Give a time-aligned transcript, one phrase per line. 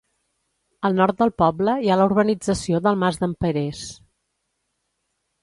[0.87, 3.85] Al nord del poble hi ha la urbanització del Mas d'en Perers.